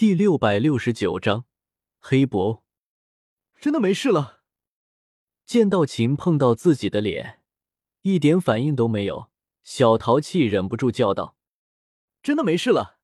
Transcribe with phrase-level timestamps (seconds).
[0.00, 1.44] 第六百六十九章
[1.98, 2.64] 黑博，
[3.60, 4.40] 真的没事了。
[5.44, 7.42] 见到秦碰到自己的脸，
[8.00, 9.30] 一点反应都没有，
[9.62, 11.36] 小淘气忍不住叫道
[12.24, 12.96] ：“真的没事了。”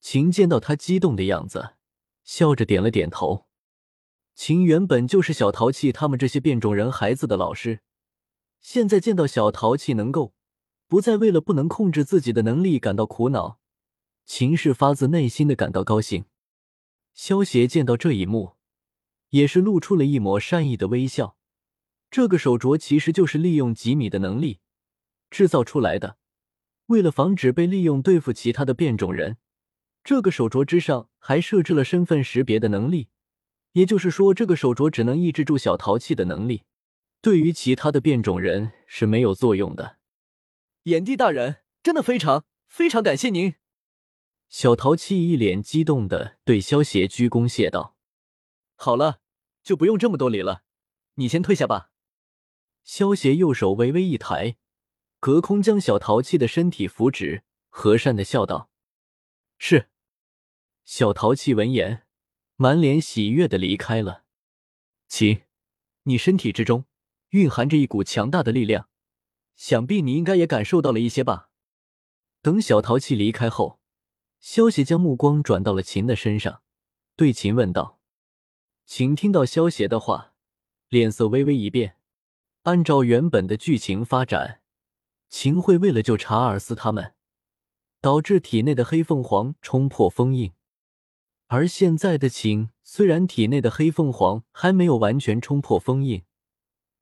[0.00, 1.74] 秦见到他激动的样子，
[2.22, 3.48] 笑着点了点头。
[4.36, 7.80] 秦原本就是小淘气他们这些变种人孩子的老师，
[8.60, 10.34] 现在见到小淘气能够
[10.86, 13.58] 不再为了不能控制自己的能力感到苦恼。
[14.26, 16.24] 秦氏发自内心的感到高兴。
[17.14, 18.56] 萧协见到这一幕，
[19.30, 21.38] 也是露出了一抹善意的微笑。
[22.10, 24.60] 这个手镯其实就是利用吉米的能力
[25.30, 26.18] 制造出来的。
[26.86, 29.38] 为了防止被利用对付其他的变种人，
[30.04, 33.08] 这个手镯之上还设置了身份识别的能力。
[33.72, 36.64] 也就是说，这个手镯只能抑制住小淘气的能力，
[37.20, 39.98] 对于其他的变种人是没有作用的。
[40.84, 43.54] 炎帝大人，真的非常非常感谢您。
[44.48, 47.96] 小淘气一脸激动的对萧邪鞠躬谢道
[48.76, 49.20] ：“好了，
[49.62, 50.62] 就不用这么多礼了，
[51.14, 51.90] 你先退下吧。”
[52.84, 54.56] 萧邪右手微微一抬，
[55.18, 58.70] 隔空将小淘气的身体扶直，和善的笑道
[59.58, 59.90] ：“是。”
[60.86, 62.06] 小淘气闻言，
[62.54, 64.24] 满脸喜悦的离开了。
[65.08, 65.42] 秦，
[66.04, 66.84] 你身体之中
[67.30, 68.88] 蕴含着一股强大的力量，
[69.56, 71.50] 想必你应该也感受到了一些吧？
[72.40, 73.80] 等小淘气离开后。
[74.48, 76.62] 萧协将目光转到了秦的身上，
[77.16, 77.98] 对秦问道
[78.86, 80.34] ：“秦听到萧协的话，
[80.88, 81.96] 脸色微微一变。
[82.62, 84.60] 按照原本的剧情发展，
[85.28, 87.14] 秦会为了救查尔斯他们，
[88.00, 90.52] 导致体内的黑凤凰冲破封印。
[91.48, 96.22] 而现在的秦，虽然体内的黑凤凰还没有完全冲破封印，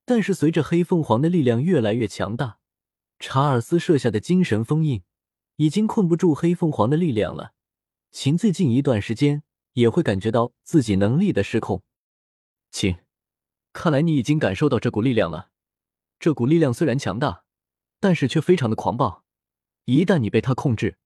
[0.07, 2.59] 但是随着黑凤凰的力量越来越强大，
[3.19, 5.03] 查尔斯设下的精神封印。”
[5.57, 7.53] 已经困不住黑凤凰的力量了。
[8.11, 11.83] 秦最近一段时间也会感觉到自己能力的失控。
[12.71, 12.99] 秦，
[13.73, 15.51] 看来你已经感受到这股力量了。
[16.19, 17.45] 这股力量虽然强大，
[18.01, 19.25] 但是却非常的狂暴。
[19.85, 20.99] 一旦你被他控制，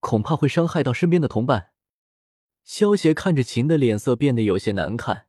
[0.00, 1.72] 恐怕会伤害到身边的同伴。
[2.64, 5.26] 萧邪看着秦的脸色变得有些难看，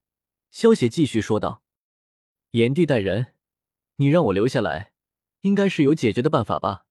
[0.51, 1.63] 萧邪继续说道
[2.51, 3.33] ：“炎帝带人，
[3.95, 4.93] 你让我留下来，
[5.41, 6.85] 应该是有解决的办法吧？”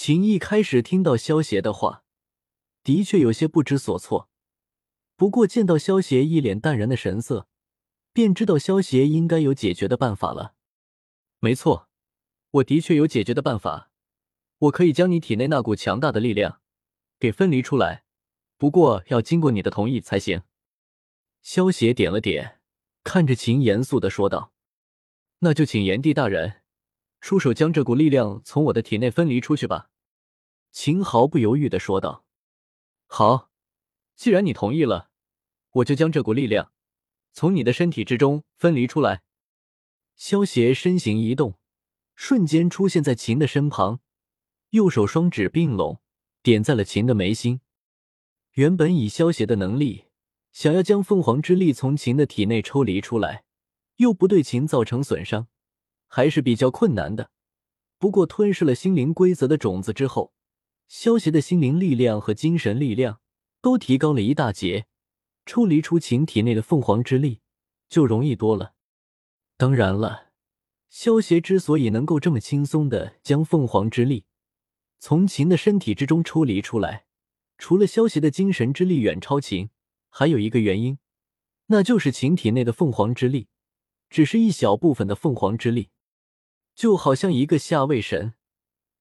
[0.00, 2.04] 秦一开始听到萧协的话，
[2.84, 4.30] 的确有些不知所措。
[5.16, 7.48] 不过见到萧协一脸淡然的神色，
[8.12, 10.54] 便知道萧协应该有解决的办法了。
[11.40, 11.88] 没错，
[12.52, 13.90] 我的确有解决的办法。
[14.58, 16.60] 我可以将你体内那股强大的力量
[17.18, 18.04] 给分离出来，
[18.56, 20.42] 不过要经过你的同意才行。
[21.42, 22.60] 萧协点了点，
[23.02, 24.52] 看着秦严肃的说道
[25.42, 26.62] ：“那就请炎帝大人。”
[27.20, 29.90] 出手将这股力量从我的体内分离出去吧，
[30.70, 32.24] 秦毫不犹豫的说道。
[33.06, 33.50] 好，
[34.14, 35.10] 既然你同意了，
[35.70, 36.72] 我就将这股力量
[37.32, 39.22] 从你的身体之中分离出来。
[40.16, 41.58] 萧邪身形一动，
[42.14, 44.00] 瞬间出现在秦的身旁，
[44.70, 46.00] 右手双指并拢，
[46.42, 47.60] 点在了秦的眉心。
[48.52, 50.06] 原本以萧邪的能力，
[50.50, 53.44] 想要将凤凰之力从秦的体内抽离出来，
[53.96, 55.46] 又不对秦造成损伤。
[56.08, 57.30] 还是比较困难的，
[57.98, 60.32] 不过吞噬了心灵规则的种子之后，
[60.88, 63.20] 萧协的心灵力量和精神力量
[63.60, 64.86] 都提高了一大截，
[65.46, 67.40] 抽离出秦体内的凤凰之力
[67.88, 68.74] 就容易多了。
[69.56, 70.30] 当然了，
[70.88, 74.24] 萧协之所以能够这么轻松的将凤凰之力
[74.98, 77.04] 从秦的身体之中抽离出来，
[77.58, 79.70] 除了萧协的精神之力远超秦，
[80.08, 80.98] 还有一个原因，
[81.66, 83.48] 那就是秦体内的凤凰之力
[84.08, 85.90] 只是一小部分的凤凰之力。
[86.78, 88.34] 就好像一个下位神，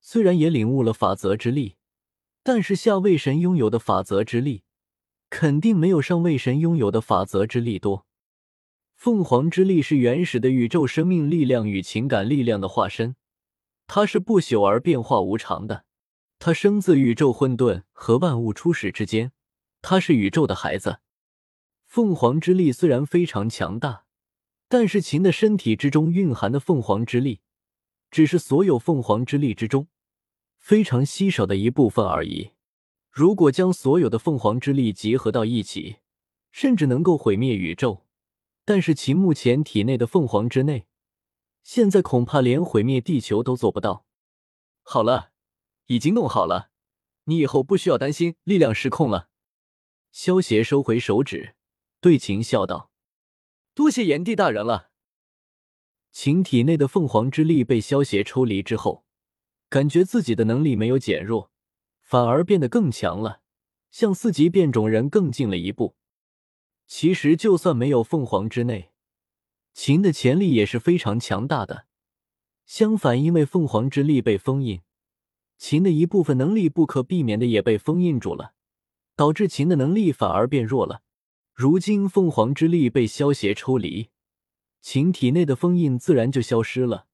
[0.01, 1.75] 虽然也领悟了法则之力，
[2.41, 4.63] 但是下位神拥有的法则之力，
[5.29, 8.07] 肯定没有上位神拥有的法则之力多。
[8.95, 13.15] 凤凰之力是原始的宇宙生命力量与情感力量的化身，
[13.85, 15.85] 它是不朽而变化无常的，
[16.39, 19.31] 它生自宇宙混沌和万物初始之间，
[19.83, 21.01] 它是宇宙的孩子。
[21.85, 24.05] 凤凰之力虽然非常强大，
[24.67, 27.41] 但是秦的身体之中蕴含的凤凰之力。
[28.09, 29.87] 只是所有凤凰之力之中
[30.57, 32.51] 非常稀少的一部分而已。
[33.11, 35.97] 如果将所有的凤凰之力集合到一起，
[36.51, 38.05] 甚至能够毁灭宇宙。
[38.63, 40.87] 但是其目前体内的凤凰之内，
[41.63, 44.05] 现在恐怕连毁灭地球都做不到。
[44.83, 45.31] 好了，
[45.85, 46.69] 已经弄好了，
[47.23, 49.29] 你以后不需要担心力量失控了。
[50.11, 51.55] 萧协收回手指，
[52.01, 52.91] 对秦笑道
[53.73, 54.86] ：“多谢炎帝大人了。”
[56.19, 59.05] 秦体内的凤凰之力被萧协抽离之后，
[59.69, 61.51] 感觉自己的能力没有减弱，
[62.01, 63.41] 反而变得更强了。
[63.91, 65.95] 向四级变种人更近了一步。
[66.87, 68.89] 其实，就算没有凤凰之内，
[69.75, 71.85] 秦的潜力也是非常强大的。
[72.65, 74.81] 相反，因为凤凰之力被封印，
[75.59, 78.53] 秦的一部分能力不可避免的也被封印住了，
[79.15, 81.03] 导致秦的能力反而变弱了。
[81.53, 84.09] 如今凤凰之力被萧协抽离，
[84.81, 87.07] 秦体内的封印自然就消失了，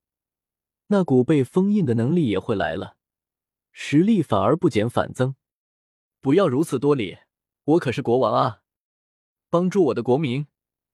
[0.88, 2.96] 那股被封印的能力也会来了，
[3.72, 5.34] 实力反而不减反增。
[6.20, 7.18] 不要如此多礼，
[7.64, 8.62] 我可是国王啊！
[9.50, 10.46] 帮助我的国民，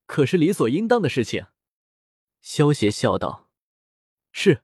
[0.06, 1.46] 可是理所应当的事情。
[2.40, 3.50] 萧协笑道
[4.32, 4.62] ：“是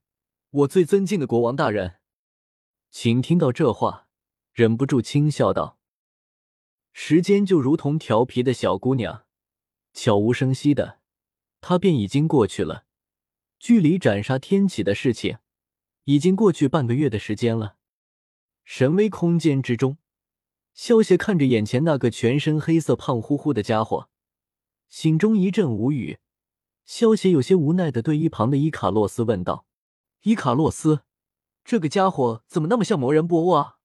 [0.50, 2.00] 我最尊敬的国王大人。”
[2.90, 4.08] 秦听到这话，
[4.52, 5.78] 忍不住轻笑道
[6.92, 9.26] ：“时间就如同调皮的小姑娘，
[9.92, 11.00] 悄无声息的，
[11.60, 12.84] 他便已经过去了。
[13.58, 15.38] 距离斩杀天启的事情，
[16.04, 17.76] 已经过去半个月的时间了。
[18.64, 19.98] 神威空间之中。”
[20.74, 24.10] 萧协看着眼前那个全身黑色、胖乎乎的家伙，
[24.90, 26.18] 心中一阵无语。
[26.84, 29.66] 萧协有些无奈的对一旁的伊卡洛斯问道
[30.24, 31.00] ：“伊卡洛斯，
[31.64, 33.78] 这个家伙怎么那么像魔人布欧啊？”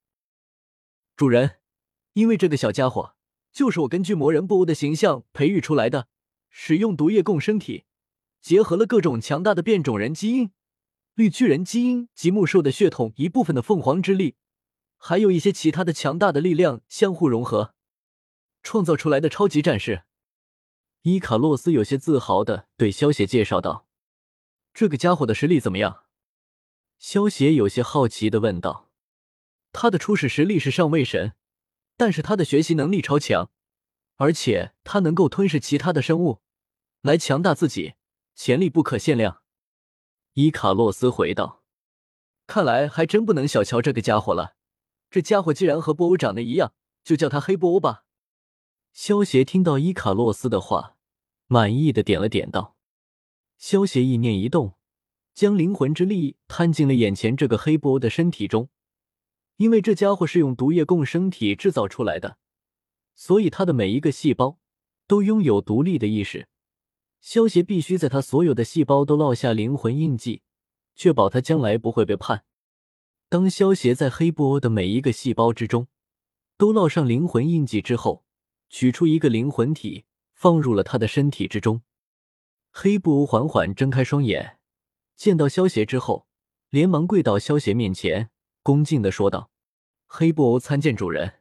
[1.15, 1.59] 主人，
[2.11, 3.15] 因为这个小家伙
[3.53, 6.09] 就是我根据魔人布欧的形象培育出来的，
[6.51, 7.85] 使用毒液共生体，
[8.39, 10.51] 结合了各种强大的变种人基因、
[11.15, 14.35] 绿巨人基因及木兽的血统一部分的凤凰之力。
[14.97, 17.73] 还有一些其他的强大的力量相互融合，
[18.61, 20.03] 创造出来的超级战士。
[21.01, 23.87] 伊卡洛斯有些自豪的对萧协介绍道
[24.71, 26.03] ：“这个家伙的实力怎么样？”
[26.99, 28.91] 萧协有些好奇的问道
[29.73, 31.33] ：“他的初始实力是上位神，
[31.97, 33.49] 但是他的学习能力超强，
[34.21, 36.41] 而且他能够吞噬其他的生物，
[37.01, 37.95] 来强大自己，
[38.35, 39.41] 潜力不可限量。”
[40.33, 41.63] 伊卡洛斯回道
[42.45, 44.53] ：“看来还真不能小瞧这个家伙了。”
[45.09, 48.03] 这家伙既然和波欧长得一样，就叫他黑波欧吧。
[48.93, 50.97] 萧协听到伊卡洛斯的话，
[51.47, 52.75] 满意的点了点道。
[53.57, 54.75] 萧协意念一动，
[55.33, 58.69] 将灵魂之力摊进了眼前这个黑波欧的身体中。
[59.57, 62.37] 因为这家伙是用毒液共生体制造出来的，
[63.21, 64.57] 所以他的每一个细胞
[65.05, 66.47] 都拥有独立的意识。
[67.19, 70.41] 萧协必须在他所有的细胞都烙下灵魂印记，
[70.95, 72.45] 确保他将来不会被判。
[73.29, 75.87] 当萧协在黑布欧的每一个细胞之中
[76.57, 78.25] 都烙上灵魂印记之后，
[78.69, 81.83] 取出一个灵魂体放入了他的身体之中。
[82.71, 84.57] 黑布欧缓缓睁开双眼，
[85.15, 86.25] 见到萧协之后，
[86.71, 88.31] 连忙跪到萧协面前，
[88.63, 89.51] 恭敬的说道
[90.09, 91.35] ：“黑布欧参见主人。”